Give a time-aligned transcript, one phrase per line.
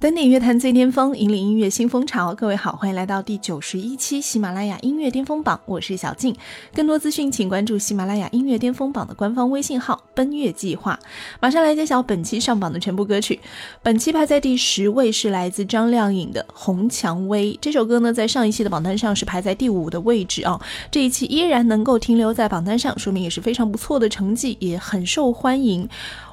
[0.00, 2.32] 登顶乐坛最巅峰，引领音乐新风潮。
[2.32, 6.36] 各位好，欢迎来到第九十一期喜马拉雅音乐巅峰榜，我是小静。
[6.72, 10.96] 更多资讯，请关注喜马拉雅音乐巅峰榜的官方微信号“奔月计划”。
[11.42, 13.40] 马上来揭晓本期上榜的全部歌曲。
[13.82, 20.60] 本期排在第十位是来自张靓颖的《红蔷薇》这首歌呢，在上一期的榜单上是排在第五的位置啊。
[20.92, 25.88] 这一期依然能够停留在榜单上，说明也是非常不错的成绩，也很受欢迎。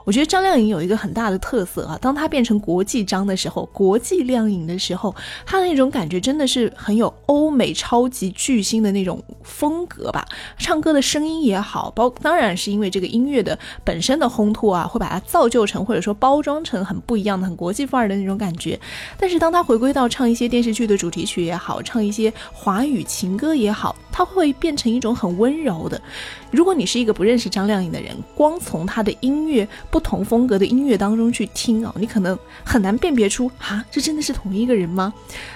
[0.05, 5.13] 我觉得张靓颖有一个很大的特色啊，当她变成国际张的时候，国际靓颖的时候，
[5.45, 10.25] 她的那种感觉真的是很有欧美超级巨星的那种风格吧。
[10.57, 18.79] 唱歌的声音也好，包当然是因为这个音乐的本身的烘托啊，会把它造就成或者说包装成很不一样的、很国际范儿的那种感觉。
[19.17, 26.01] 但是当她回归到唱一些电视剧的主题曲也好，唱一些华语情歌也好，他会变成一种很温柔的。
[26.49, 35.13] 如果你是一个不认识张靓颖的人，光从她的音乐不同风格的音乐当中去听啊，你可能很难辨别出啊，这真的是同一个人吗？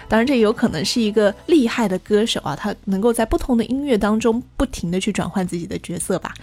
[0.09, 6.33] 当然，这也有可能是一个厉害的歌手啊，他能够在不同的音乐当中不停的去转换自己的角色吧。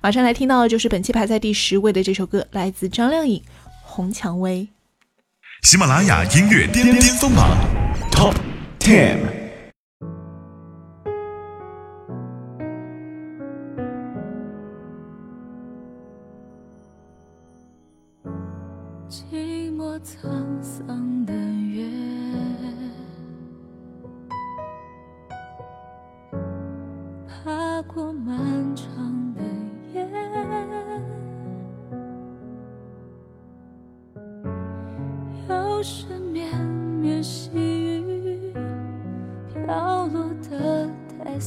[0.00, 3.38] 马上来听到的就是本期排在第十位的这首歌，来自张靓颖
[3.82, 4.66] 《红蔷薇》。
[5.68, 7.54] 喜马拉雅音乐巅巅峰榜
[8.10, 8.34] Top
[8.80, 9.35] Ten。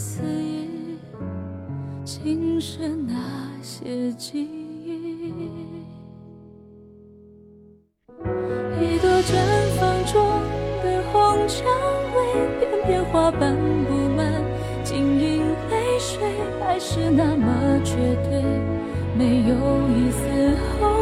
[0.09, 0.97] 带丝衣，
[2.03, 3.14] 浸湿那
[3.62, 5.34] 些记忆。
[8.81, 9.36] 一朵绽
[9.80, 10.16] 放中
[10.84, 11.64] 的红蔷
[12.16, 12.18] 薇，
[12.59, 13.56] 片片花瓣
[13.86, 14.42] 布满
[14.84, 16.18] 晶莹泪水，
[16.59, 18.41] 还是那么绝对，
[19.16, 19.53] 没有
[19.96, 20.99] 一丝后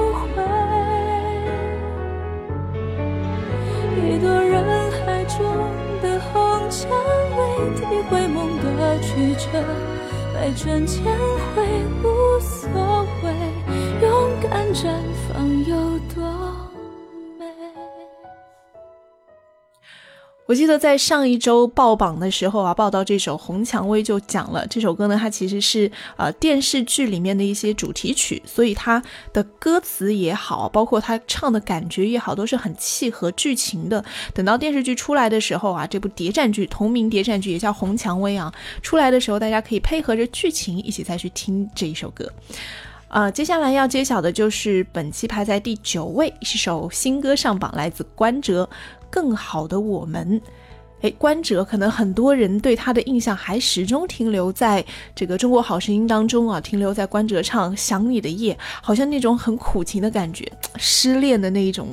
[9.17, 9.63] 曲折，
[10.31, 11.03] 百转千
[11.55, 11.63] 回
[12.03, 12.69] 无所
[13.23, 13.33] 谓，
[13.99, 14.93] 勇敢绽
[15.27, 16.36] 放有多？
[20.47, 29.03] 我记得在上一周报榜的时候啊，报道这首《红蔷薇》就讲了这首歌呢，它其实是呃电视剧里面的一些主题曲，所以它
[29.33, 34.03] 的歌词也好，包括它唱的感觉也好，都是很契合剧情的。
[34.33, 38.49] 等到电视剧出来的时候啊，这部谍战剧同名谍战剧也叫《红蔷薇》啊，
[38.81, 42.31] 出来的时候大家可以配合着剧情一起再去听这一首歌。
[43.09, 48.67] 呃，接下来要揭晓的就是本期排在第九位，是首新歌上榜，来自关喆。
[49.09, 50.41] 更好的我们，
[51.01, 54.83] 哎，关喆可能很多人对他的印象还始终停留在
[55.15, 61.87] 这个《中国好声音》当中啊，停留在关喆唱《想你的夜》，好像那种很苦情的感觉，失恋的那一种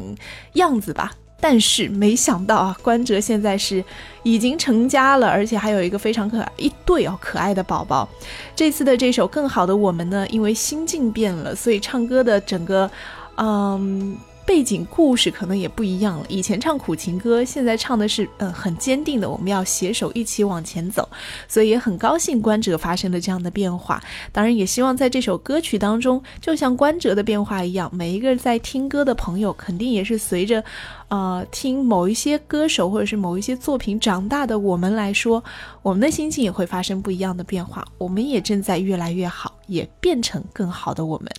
[0.55, 1.13] 样子吧。
[1.39, 3.85] 但是没想到啊，关喆现在是
[4.23, 8.09] 已经成家了，而且还有一个非常可爱一对哦可爱的宝宝。
[8.57, 12.91] 这次的这首《更好的我们》呢，因为心境变了，所以唱歌的整个，
[13.37, 14.17] 嗯。
[14.47, 16.27] 背景故事可能也不一样了。
[16.29, 21.09] 以前唱苦情歌，现在唱的是嗯很坚定的，我们要携手一起往前走。
[21.49, 24.03] 所以也很高兴关喆发生了这样的变化。
[24.33, 30.63] 当然也希望在这首歌曲当中，就像关喆的变化一样，每一个在听歌的朋友，肯定也是随着，
[31.09, 35.43] 呃听某一些歌手或者是某一些作品长大的我们来说，
[35.83, 37.85] 我们的心情也会发生不一样的变化。
[37.99, 41.33] 我们也正在越来越好，也变成更好的我们。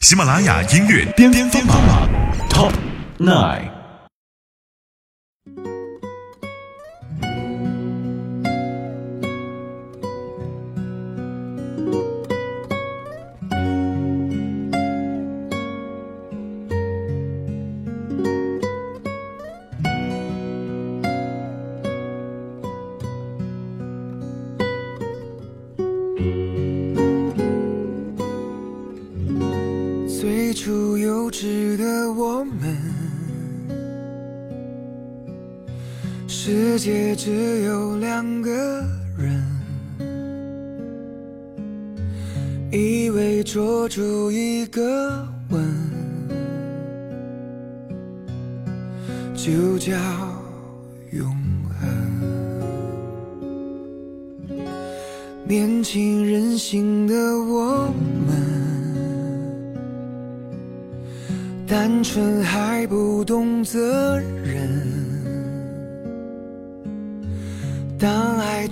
[0.00, 1.76] 喜马拉雅音乐巅峰榜
[2.48, 2.72] Top
[3.18, 3.79] Nine。
[36.70, 38.52] 世界只有两个
[39.18, 39.44] 人，
[42.70, 45.09] 以为捉住一个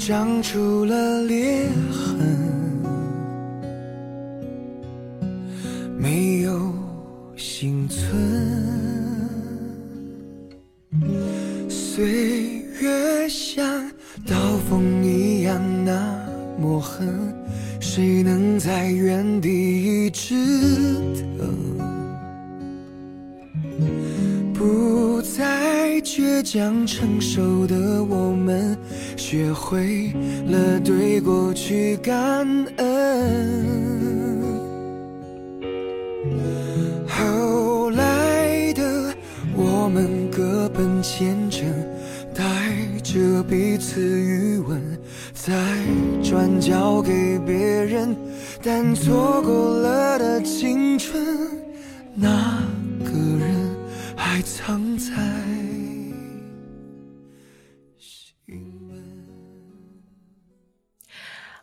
[0.08, 2.18] 长出了裂痕，
[5.98, 6.72] 没有
[7.36, 8.08] 幸存。
[11.68, 13.62] 岁月像
[14.26, 14.34] 刀
[14.70, 16.26] 锋一样那
[16.58, 17.06] 么狠，
[17.78, 20.34] 谁能在原地一直
[21.38, 21.87] 等？
[26.42, 28.76] 将成熟的我们，
[29.16, 30.12] 学会
[30.46, 32.46] 了对过去感
[32.76, 33.78] 恩。
[37.08, 39.14] 后来的
[39.56, 41.66] 我们各奔前程，
[42.34, 42.44] 带
[43.02, 44.80] 着彼此余温，
[45.34, 45.52] 再
[46.22, 48.14] 转交给别人，
[48.62, 51.20] 但错过了的青春，
[52.14, 52.28] 那
[53.04, 53.76] 个人
[54.14, 55.12] 还藏在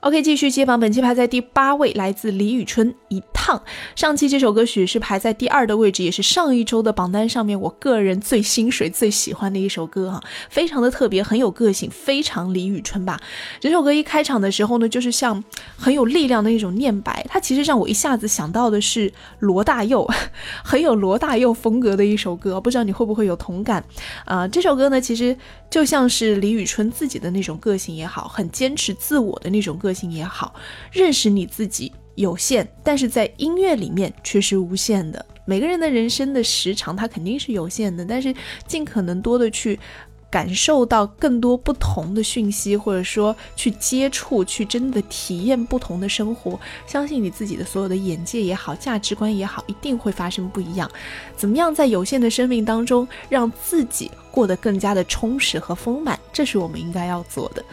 [0.06, 3.60] OK，继续接榜，本期排在第八位，来自李宇春《一唱》。
[3.96, 13.22] 上期这首歌曲是排在第二的位置，也是上一周的榜单上面我个人最心水、最喜欢的一首歌哈，非常的特别，很有个性，非常李宇春吧。
[13.60, 15.44] 这首歌一开场的时候呢，就是像
[15.78, 20.10] 很有力量的一种念白，它其实让我一下子想到的是罗大佑，
[20.66, 23.86] 很有罗大佑风格的一首歌，不知道你会不会有同感？
[24.26, 25.38] 啊、这首歌呢，其实
[25.70, 30.56] 就像是李宇春自己的那种个性也好，很坚持自我的那种个性也好，
[30.92, 35.26] 认识你自己有限，但是在音乐里面却是无限的。
[35.46, 38.34] 每个人的人生的时长它肯定是有限的，但是
[38.68, 39.80] 尽可能多的去。
[40.28, 50.92] 感受到更多不同的讯息，或者说去接触、去真的体验不同的生活，相信你自己的所有的眼界也好、价值观也好，一定会发生不一样。
[51.38, 57.64] 怎么样在有限的生命当中，让自己过得更加的充实和丰满，这是我们应该要做的。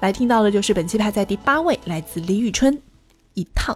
[0.00, 2.76] 来听到的就是本期排在第八位，来自李宇春，
[3.32, 3.74] 《一趟》。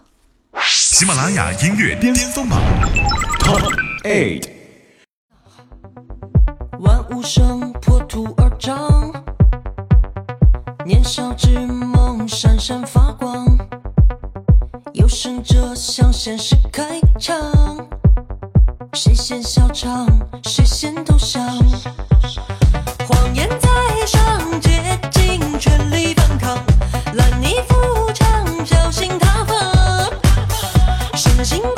[0.62, 2.61] 喜马拉雅音乐巅峰榜
[3.41, 3.61] Top
[4.05, 4.49] Eight。
[6.79, 9.12] 万物生，破土而长。
[10.85, 13.47] 年少之梦闪闪发光，
[14.93, 17.37] 有生者向现实开枪。
[18.93, 20.07] 谁先笑场，
[20.45, 21.43] 谁先投降？
[23.09, 24.61] 谎言在上，
[31.44, 31.74] 心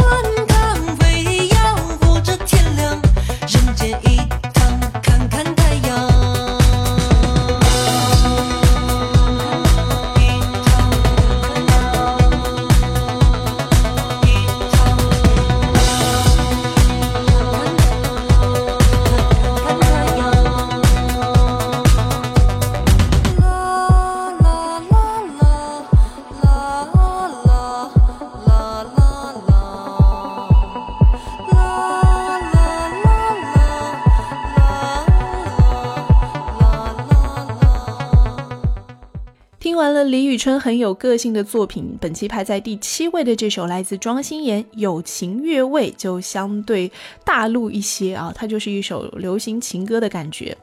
[40.36, 46.92] 宇春很有个性的作品，本期排在第七位的这首来自庄心妍《友情越位》就相对
[47.24, 50.54] 大陆一些啊，它就是一首流行情歌的感觉。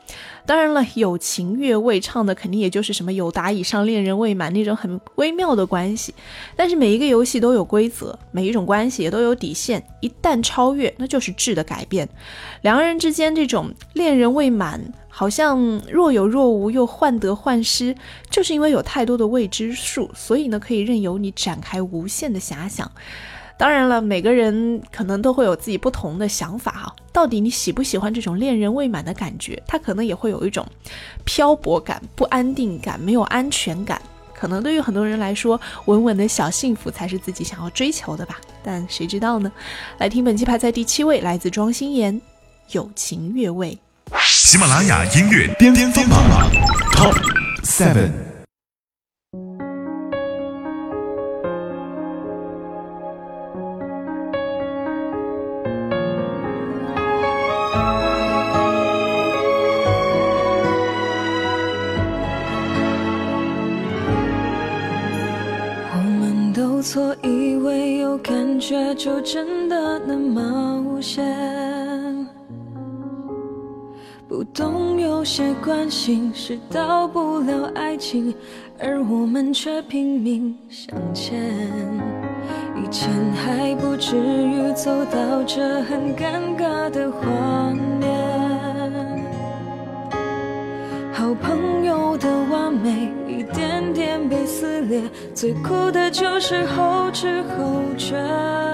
[0.46, 6.13] 当然了，友情越位唱的肯定也就是什么友达以上恋人未满那种很微妙的关系。
[6.56, 12.08] 但是每一个游戏都有规则，每一种关系也都有底线，一旦超越，那就是质的改变。
[12.62, 14.80] 两个人之间这种恋人未满，
[15.15, 17.96] 好像若有若无又患得患失，
[18.32, 22.91] 就是因为有太多的未知数，所以呢，可以任由你展开无限的遐想。
[23.55, 26.96] 当然了，每个人可能都会有自己不同的想法哈。
[27.12, 29.62] 到底你喜不喜欢这种恋人未满的感觉？
[29.67, 30.65] 他可能也会有一种
[31.24, 34.01] 漂泊感、不安定感、没有安全感。
[34.34, 38.41] 可能对于很多人来说，稳稳的小幸福才是自己想要追求的吧。
[38.63, 39.51] 但谁知道呢？
[40.00, 42.20] 来听本期排在第七位，来自庄心妍，
[42.72, 43.72] 《友情越位》。
[44.20, 45.91] 喜马拉雅音乐巅峰
[46.93, 47.15] ，top
[47.63, 48.12] seven。
[65.91, 71.22] 我们都错以为有感觉，就真的那么无邪。
[74.34, 78.34] 不懂有些关心是到不了爱情，
[78.80, 81.40] 而我们却拼命向前。
[82.75, 88.10] 以前还不至于走到这很尴尬的画面。
[91.13, 95.04] 好朋友的完美一点点被撕裂，
[95.36, 98.73] 最苦的就是后知后觉。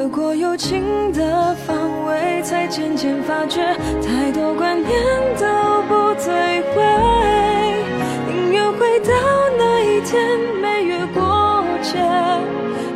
[0.00, 1.76] 越过友情的范
[2.06, 3.60] 围，才渐渐发觉
[4.00, 4.98] 太多观念
[5.36, 5.44] 都
[5.88, 7.84] 不对味。
[8.26, 9.12] 宁愿回到
[9.58, 11.98] 那一天没越过界，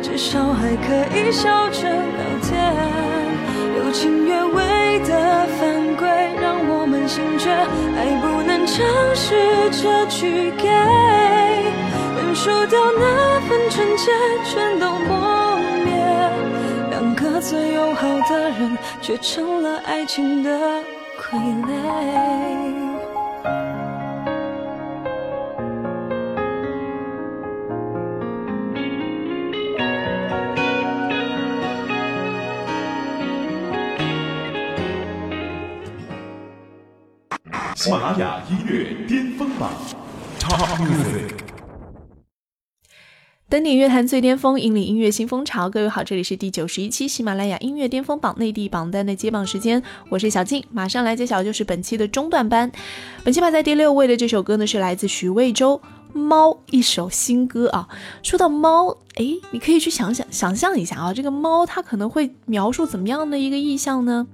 [0.01, 2.73] 至少还可以笑着聊天。
[3.77, 6.07] 友情越位的犯规，
[6.41, 8.83] 让我们醒觉，爱不能尝
[9.13, 10.67] 试着去给，
[12.17, 14.11] 能输掉那份纯洁，
[14.43, 15.34] 全都磨灭。
[17.35, 20.81] 两个最友好的人，却成了爱情的
[21.19, 21.75] 傀儡。
[37.75, 39.73] 喜马拉雅音乐巅峰榜
[40.39, 41.34] Top Music。
[43.55, 45.69] 登顶乐坛最巅峰，引领音乐新风潮。
[45.69, 52.69] 各位好，这里是第九十一期喜马拉雅音乐巅峰榜内地榜单的揭榜时间，我是小静，马上来揭晓就是本期的中段班。
[53.23, 55.79] 本期排在第六位的这首歌呢，是来自许魏洲。
[56.11, 57.87] 猫一首新歌啊，
[58.23, 64.27] 说到猫，哎，你可以去想想想象一下啊，这个猫它可能会描述怎么样的一个意象呢？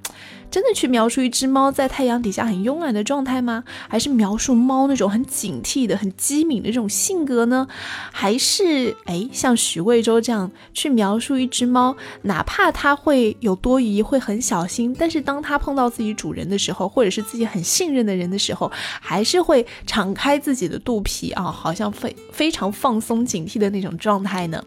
[0.51, 3.63] 真的去描述一只猫在太阳底下很慵懒的状态吗？
[3.88, 7.65] 还是描述猫那种很警惕的、很机敏的这种性格呢？
[8.12, 24.62] 还是哎，像许魏洲这样去描述一只猫，哪怕它会有多疑，会很小心，但是当它碰到自己主人的时候，或者是自己很信任的人的时候，还是会敞开自己的肚皮啊，好像非非常放松、警惕的那种状态呢？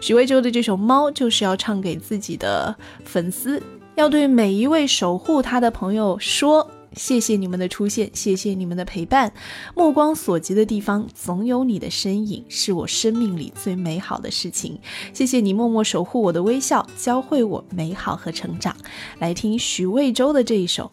[0.00, 2.74] 许魏洲的这首《猫》就是要唱给自己的
[3.04, 3.60] 粉丝。
[3.96, 9.32] 要对每一位守护他的朋友说：谢谢你们的出现，谢谢你们的陪伴。
[9.74, 14.78] 目光所及的地方，总有你的身影，是我生命里最美好的事情。
[15.12, 18.76] 谢谢你默默守护我的微笑，教会我美好和成长。
[19.18, 20.86] 来听许魏洲的这一首《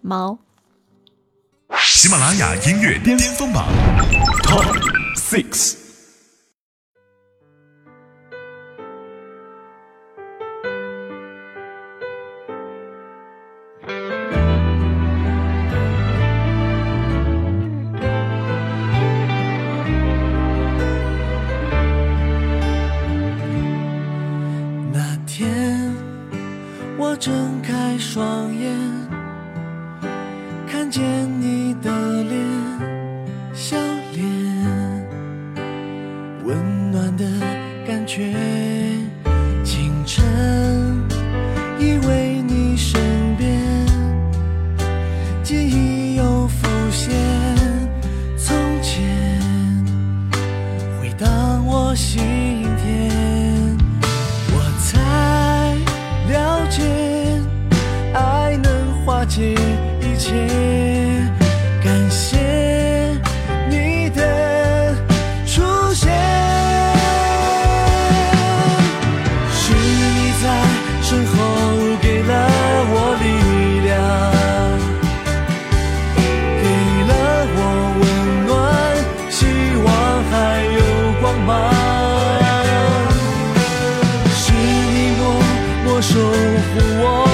[0.00, 0.38] 猫》。
[1.78, 3.66] 喜马拉雅音乐巅峰榜
[4.44, 4.64] Top
[5.16, 5.85] Six。
[86.08, 87.25] 守护我。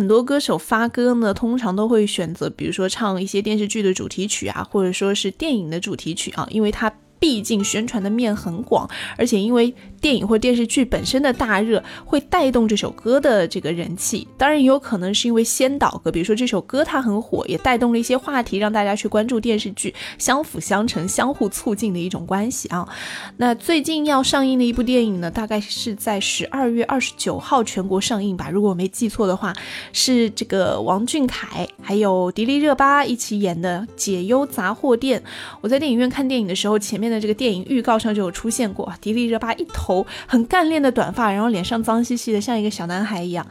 [0.00, 8.88] 很多歌手发歌呢，通常都会选择，比如说唱一些电视剧的主题曲啊，或者说是电影的主题曲啊，因为它毕竟宣传的面很广，
[9.18, 22.88] 而且因为电影或电视剧本身的大热会带动这首歌的这个人气，当然也有可能是因为先导歌，比如说这首歌它很火，也带动了一些话题，让大家去关注电视剧，相辅相成、相互促进的一种关系啊。
[23.36, 29.54] 那最近要上映的一部电影呢，大概是在十二月二十九号全国上映吧，如果我没记错的话，
[29.92, 35.20] 是这个王俊凯还有迪丽热巴一起演的《解忧杂货店》。
[35.60, 43.44] 我在电影院看电影的时候，前面的这个电影预告上就有出现过迪丽热巴一头头很干练的短发，然后脸上脏兮兮的，像一个小男孩一样。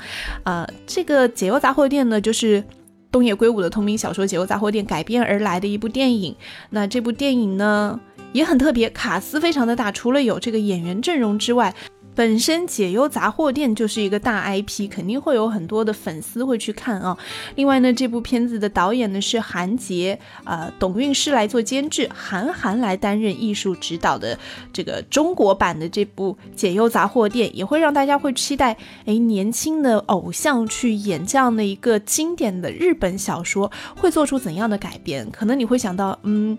[0.44, 2.64] 啊，这个《解忧杂货店》呢，就是
[3.12, 6.34] 东野圭吾的同名小说《解忧杂货店》改编而来的一部电影。
[6.70, 8.00] 那这部电影呢
[8.32, 11.76] 也很特别，卡斯非常的大，除了有这个演员阵容之外。
[12.20, 17.18] 本身解忧杂货店就是一个大 IP，肯定会有很多的粉丝会去看啊。
[17.56, 24.38] 另外呢，这部片子的导演呢是韩杰，呃，董韵诗来做监制，韩寒来担任艺术指导的
[24.74, 35.32] 这个中国版的这部解忧杂货店，也会让大家会期待，哎，年轻的偶像去演这样的一个经典的日本小说，会做出怎样的改编？
[35.32, 36.58] 可能你会想到，嗯。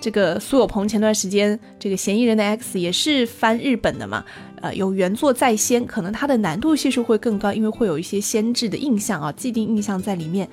[0.00, 4.24] 这个苏有朋前段时间这个嫌疑人的 X 也是翻日本的嘛，
[4.62, 10.48] 呃，有原作在先，可能它的难度系数会更高，因为会有一些先制的印象啊，既定印象在里面，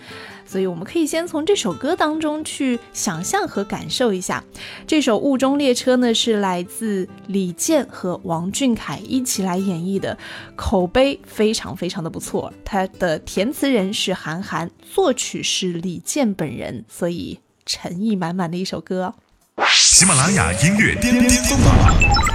[0.45, 4.43] 所以我们可以先从这首歌当中去想象和感受一下。
[4.87, 10.17] 这首《雾中列车》呢是来自李健和王俊凯一起来演绎的，
[10.55, 12.51] 口碑非常非常的不错。
[12.63, 19.13] 它的填词人是韩寒，作曲是李健本人，所以诚意满满的一首歌。
[19.63, 21.73] 喜马拉雅音乐巅巅峰榜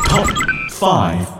[0.08, 0.26] Top
[0.70, 1.39] Five。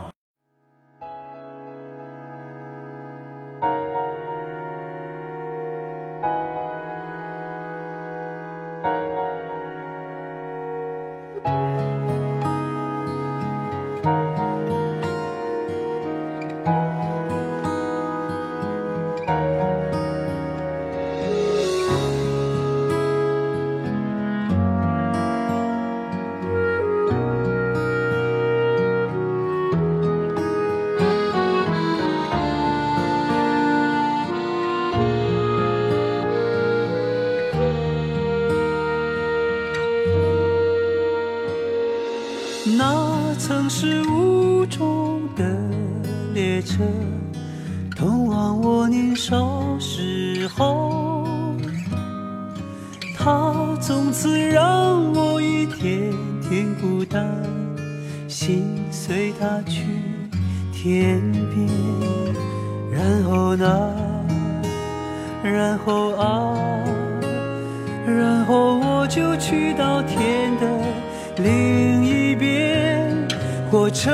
[73.93, 74.11] 车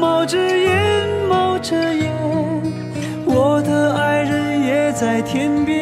[0.00, 2.12] 冒着烟冒着烟
[3.24, 5.76] 我的爱人也在天边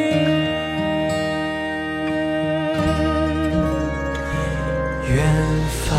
[5.08, 5.24] 远
[5.86, 5.98] 方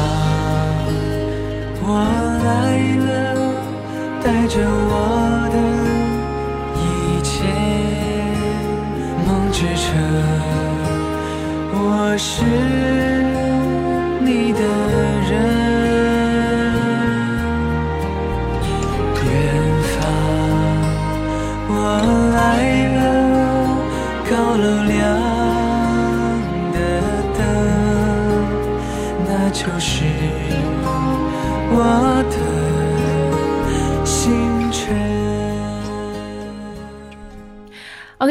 [1.81, 1.97] 我
[2.45, 3.11] 来了
[4.23, 5.57] 带着我的
[6.77, 7.33] 一切
[9.25, 9.89] 梦之车
[11.73, 13.12] 我是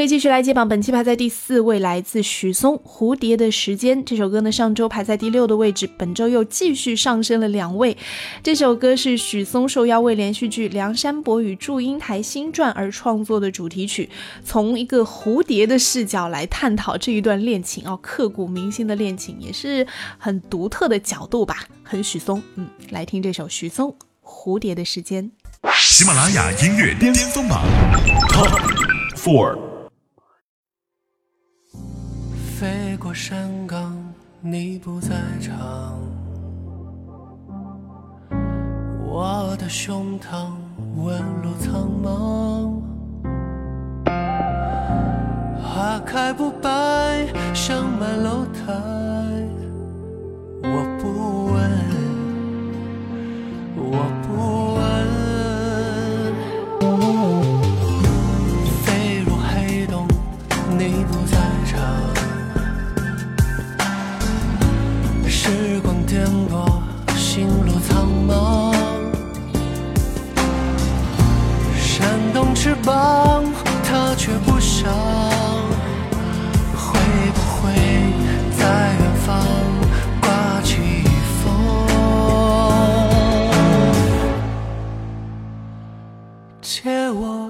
[0.06, 7.96] 继续来接榜，本期排在第四位，来自许嵩《蝴蝶的时间》这首歌呢，上周排在第六的位置，本周又继续上升了两位。
[8.42, 14.08] 这首歌是许嵩受邀为连续剧《梁山伯与祝英台新传》而创作的主题曲，
[14.44, 19.86] 从一个蝴蝶的视角来探讨这一段恋情哦，刻骨铭心的恋情，也是
[20.18, 22.42] 很独特的角度吧，很许嵩。
[22.56, 23.88] 嗯，来听这首许嵩
[24.24, 25.30] 《蝴蝶的时间》。
[25.74, 27.64] 喜马拉雅音乐巅峰榜
[28.28, 28.50] Top
[29.16, 29.71] Four。
[32.62, 33.92] 飞过山岗，
[34.40, 35.98] 你不在场，
[39.05, 40.53] 我的胸膛
[40.94, 42.81] 纹路苍茫，
[45.61, 48.72] 花开不败，香满楼台，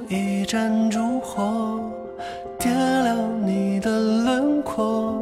[0.08, 1.80] 一盏烛火，
[2.58, 5.14] 点亮你的轮廓。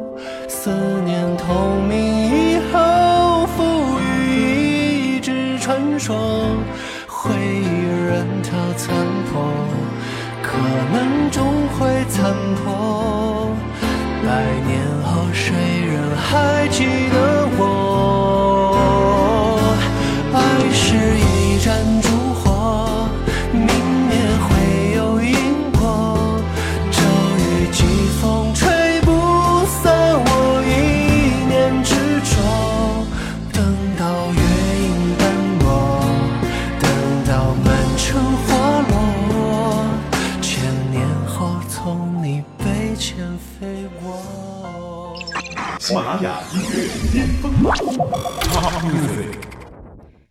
[0.47, 0.69] 思
[1.05, 1.53] 念透
[1.87, 3.63] 明以后，赋
[3.99, 6.17] 予一纸传说。
[7.07, 7.65] 回忆
[8.07, 8.95] 任它残
[9.31, 9.43] 破，
[10.41, 10.57] 可
[10.91, 11.45] 能终
[11.77, 12.80] 会残破。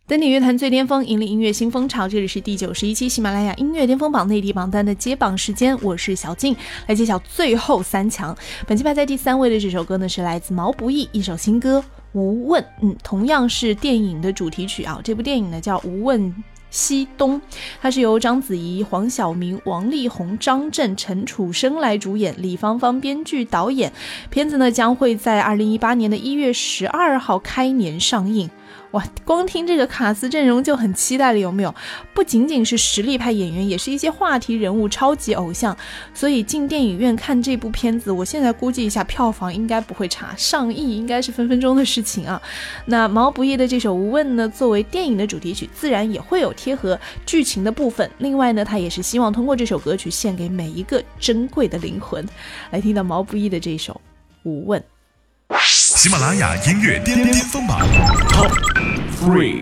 [0.07, 2.07] 登顶乐坛最巅峰，引领音乐新风潮。
[2.07, 6.55] 这里是第九十一期喜马拉雅音乐巅峰榜内地榜单的揭榜时间，我是小静，
[6.87, 8.33] 来揭晓最后三强。
[8.65, 11.79] 本期排在第三位的这首歌呢，是来自毛不易一首新歌
[12.13, 15.01] 《无问》，嗯，同样是电影的主题曲啊。
[15.03, 16.21] 这部电影呢叫《无问》。
[16.71, 17.39] 西东，
[17.79, 23.93] 它是由章子怡、黄晓明、王力宏、张震、陈楚生来主演，李芳芳编剧导演。
[24.31, 28.49] 片子呢将会在二零一八年的一月十二号开年上映。
[28.91, 31.73] 哇，光听这个卡斯阵容就很期待了，有没有？
[32.13, 35.75] 不仅仅是实力派演员，也是一些话题人物、超级偶像。
[36.13, 42.41] 所以进电影院看这部片子，我现在估计一下，票房应该不会差，上亿应该是分分钟的事情啊。
[42.85, 48.11] 那毛不易的这首《无问》呢，作为电影的主题曲，自然也会有贴合剧情的部分。
[48.17, 52.27] 另外呢，他也是希望通过这首歌曲献给每一个珍贵的灵魂。
[52.71, 53.93] 来听到毛不易的这首
[54.43, 54.77] 《无问》。
[56.01, 57.79] 喜马拉雅音乐巅巅峰榜
[58.29, 58.51] Top
[59.19, 59.61] Three。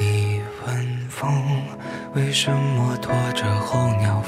[0.00, 1.30] 你问风
[2.14, 2.73] 为什么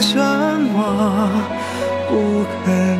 [0.00, 1.30] 什么
[2.08, 2.99] 不肯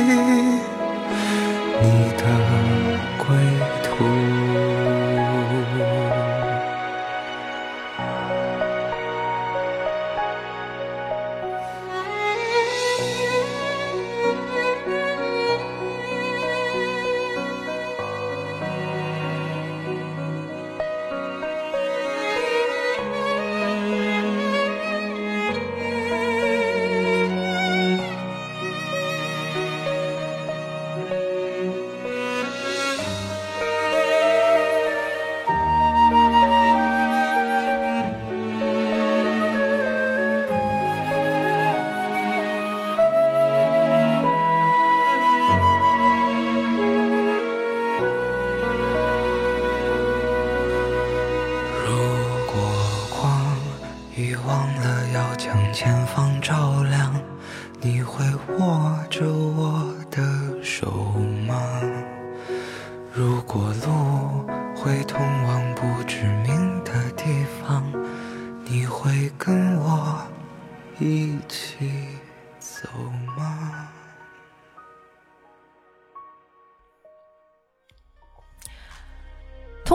[66.11, 67.23] 致命的地
[67.63, 67.81] 方，
[68.65, 70.21] 你会跟我
[70.99, 72.00] 一起。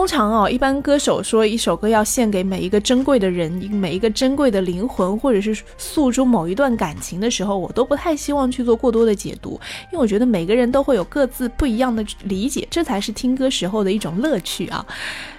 [0.07, 9.59] 通常哦，一般歌手说一首歌要献给每一个珍贵的人，每一个珍贵的灵魂，或者是诉诸某一段感情的时候，我都不太希望去做过多的解读，
[9.91, 14.85] 因为我觉得每个人都会有各自不一样的理解，这才是听歌时候的一种乐趣啊。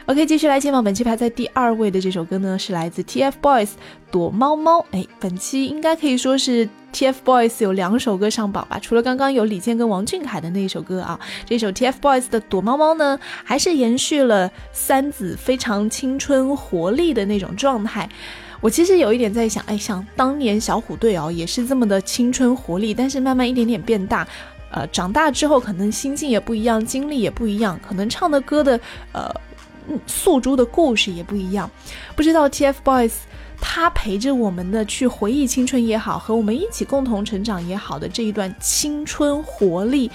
[0.04, 3.66] OK，继续来前往本期排在第二位的这首歌呢，是来自 TFBOYS
[4.10, 4.80] 《躲猫猫》。
[4.90, 18.08] 哎，本期应该可以说是 TFBOYS 有两首歌上榜吧，除了刚刚有李健跟王俊凯的那一首歌啊，这首 TFBOYS 的《躲猫猫》呢，还是延续了三子非常青春活力的那种状态。
[18.60, 24.26] 我其实有一点在想，哎，像当年小虎队哦，也是这么的青春活力，但是慢慢一点点变大。
[24.70, 28.80] 呃，长大之后可能心境也不一样，经历也不一样，可能唱的歌的
[29.12, 29.32] 呃。
[30.06, 31.70] 诉诸的故事也不一样，
[32.14, 33.12] 不知道 TFBOYS
[33.60, 40.10] 他陪着我们的去回忆青春也好，和我们一起共同成长也好的这一段青春活力，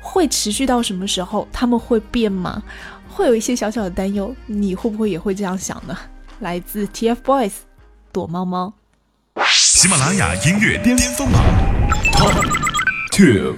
[0.00, 1.46] 会持续到什么时候？
[1.52, 2.62] 他们会变吗？
[3.08, 5.96] 会有一些小小的担忧，你会不会也会这样想呢？
[6.40, 7.52] 来自 TFBOYS，
[8.12, 8.72] 躲猫猫。
[9.46, 11.42] 喜马拉雅音乐巅峰榜
[12.12, 12.34] Top
[13.12, 13.54] Two。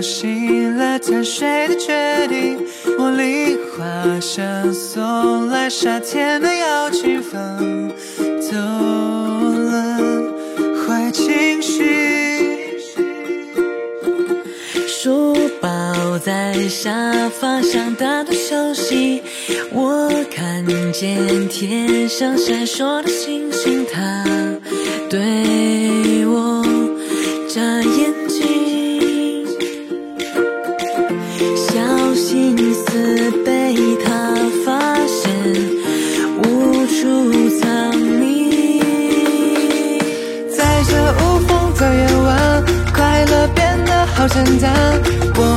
[0.00, 2.58] 醒了贪睡的决定，
[2.98, 7.38] 茉莉花香送来夏天的邀请，放
[8.40, 9.98] 走了
[10.86, 11.80] 坏情绪。
[14.86, 19.22] 书包在沙发上打盹休息，
[19.72, 24.24] 我看见天上闪烁的星星，它
[25.08, 25.59] 对
[44.20, 44.70] 好简单。
[45.36, 45.49] 我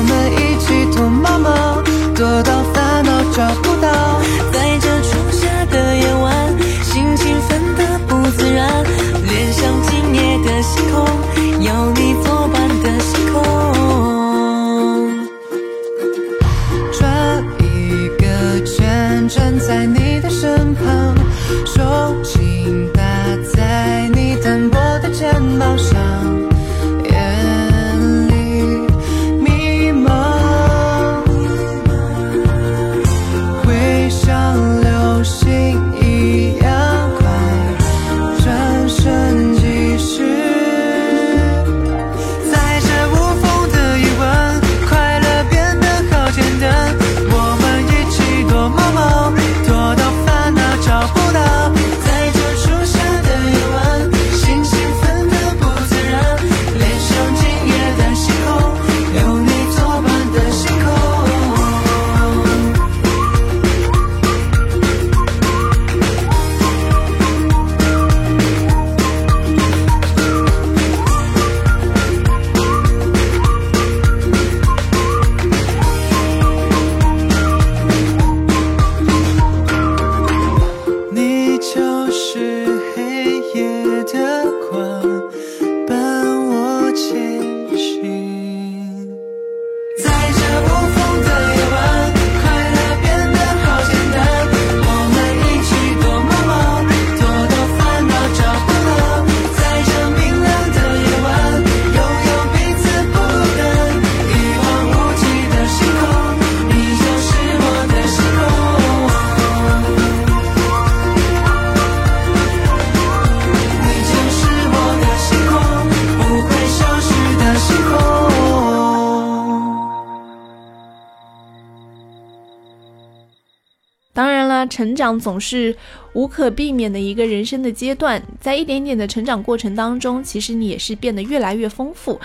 [124.83, 125.73] 成长总是
[126.13, 132.19] 无可避免的一个人生的阶段，在一点点的成长过程当中，其实你也是变得越来越丰富。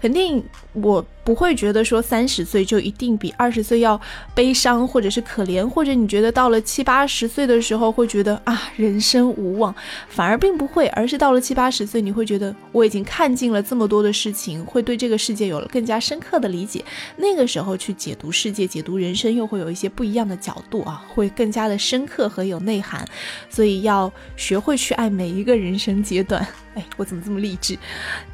[0.00, 4.00] 肯定我不会觉得说三十岁就一定比二十岁要
[4.34, 9.72] 悲伤或者是可怜，或者你觉得到了七八十岁的时候会觉得啊人生无望，
[10.08, 16.84] 反而并不会，而是到了七八十岁你会觉得我已经看尽了这么多的事情，会对这个世界有了更加深刻的理解。
[17.16, 23.06] 那个时候去解读世界、解读人生，又会有一些不一样的角度啊，会更加的深刻和有内涵。
[23.50, 26.46] 所以要学会去爱每一个人生阶段。
[26.74, 27.78] 哎，我怎么这么励志？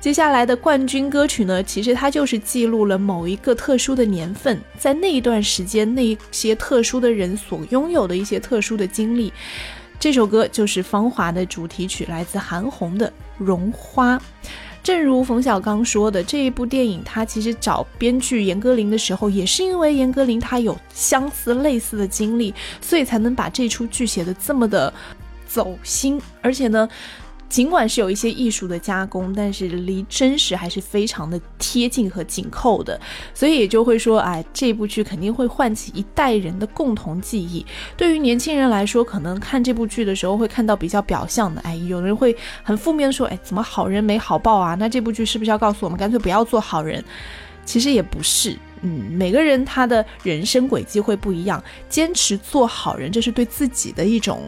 [0.01, 1.63] 接下来的冠军歌曲呢？
[1.63, 9.33] 其实它就是记录了某一个特殊的年份，在那一段时间，那些特殊的人所拥有的一些特殊的经历。
[9.99, 14.17] 这首歌就是《芳华》的主题曲，来自韩红的《绒花》。
[14.83, 24.93] 正如冯小刚说的，这一部电影他其实找编剧严歌苓的时候，也是因为严歌苓他有相似类似的经历，所以才能把这出剧写的这么的
[25.47, 26.89] 走心，而且呢。
[27.49, 33.01] 尽管是有一些艺术的加工，但是离真实还是非常的贴近和紧扣的，
[33.33, 37.65] 所以也就会说，哎，这部剧肯定会唤起一代人的共同记忆。
[37.97, 44.75] 对于年轻人来说，可能看这部剧的时候会看到比较表象的，哎，有人会很负面说，哎，怎么好人没好报啊？
[44.75, 47.03] 那这部剧是不是要告诉我们，干脆不要做好人？
[47.65, 54.43] 其实也不是，嗯，每个人他的人生轨迹会不一样，坚持做好人，这是对自己的一种。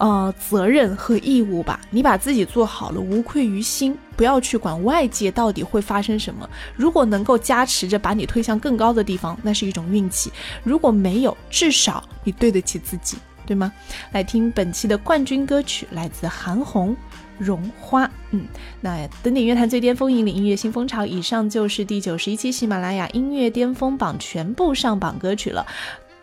[0.00, 6.48] 呃，责任和义务吧，你把自己做好了，无愧于心，不要去管外界到底会发生什么。
[6.74, 10.30] 如果能够加持着把你推向更高的地方，那是一种运气；
[10.64, 13.70] 如果没有，至少你对得起自己，对吗？
[14.12, 16.92] 来听本期的冠军歌曲，来自韩红
[17.38, 18.06] 《绒花》。
[18.30, 18.46] 嗯，
[18.80, 21.04] 那登顶乐坛最巅峰，引领音乐新风潮。
[21.04, 25.66] 以上就是第九十一期喜马拉雅音乐巅峰榜全部上榜歌曲了。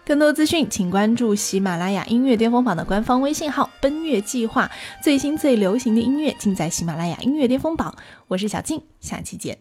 [0.08, 4.72] 更多资讯，请关注喜马拉雅音乐巅峰榜的官方微信号“奔月计划”，
[5.04, 7.94] 最新最流行的音乐尽在喜马拉雅音乐巅峰榜。
[8.30, 9.58] 我是小静，下期见。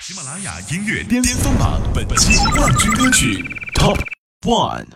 [0.00, 3.40] 喜马拉雅音乐巅峰榜本期冠军歌曲
[3.74, 4.00] Top
[4.40, 4.86] One。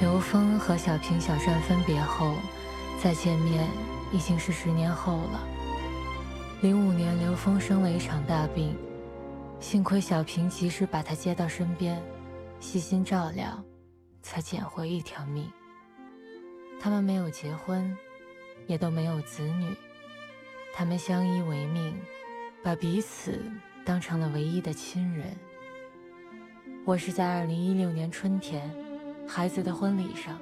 [0.00, 2.34] 刘峰和小平、小帅分别后，
[3.00, 3.64] 再见面
[4.10, 5.40] 已经是十年后了。
[6.62, 8.76] 零五年，刘峰生了一场大病。
[9.60, 12.02] 幸亏小平及时把他接到身边，
[12.58, 13.62] 细心照料，
[14.22, 15.48] 才捡回一条命。
[16.80, 17.94] 他们没有结婚，
[18.66, 19.76] 也都没有子女，
[20.74, 21.94] 他们相依为命，
[22.64, 23.38] 把彼此
[23.84, 25.36] 当成了唯一的亲人。
[26.86, 28.74] 我是在二零一六年春天，
[29.28, 30.40] 孩子的婚礼上，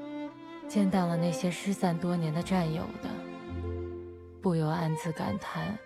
[0.69, 3.11] 见到了那些失散多年的战友的，
[4.41, 5.77] 不由暗自感叹，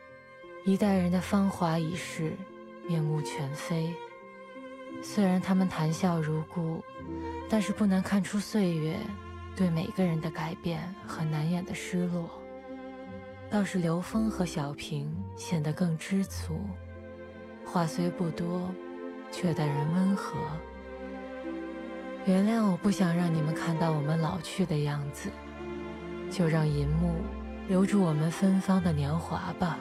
[0.66, 2.36] 一代人的芳华已逝。
[2.86, 3.94] 面目全非。
[5.02, 6.82] 虽然他们谈笑如故，
[7.48, 8.96] 但是不难看出岁月
[9.56, 12.30] 对每个人的改变和难掩的失落。
[13.50, 16.60] 倒是刘峰和小平显得更知足，
[17.66, 18.70] 话虽不多，
[19.30, 20.38] 却待人温和。
[22.24, 25.28] 原谅我不想让你们看到我们老去的样子，
[26.30, 27.16] 就让银幕
[27.68, 29.78] 留住我们芬芳的年华吧。